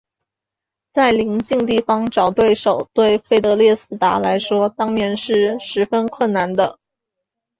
[0.91, 6.79] 在邻近地方找对手对费德列斯达来说当年是十分困难的。